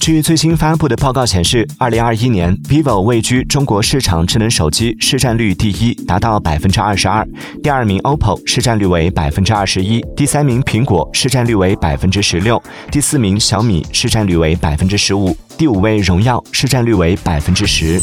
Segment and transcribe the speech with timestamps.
[0.00, 7.26] 据最新发布的报告显示二零二一年 vivo 位居中国市场智能手机市占率第一达到百分之二十二。
[7.62, 10.04] 第二名 oppo 市占率为百分之二十一。
[10.14, 12.62] 第三名苹果市占率为百分之十六。
[12.90, 15.36] 第四名小米市占率为百分之十五。
[15.56, 18.00] 第五位荣耀市占率为百分之十。